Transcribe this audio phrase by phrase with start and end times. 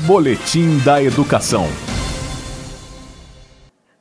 [0.00, 1.66] Boletim da Educação.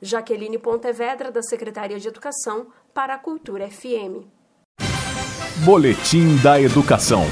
[0.00, 4.28] Jaqueline Pontevedra, da Secretaria de Educação, para a Cultura FM.
[5.64, 7.24] Boletim da Educação.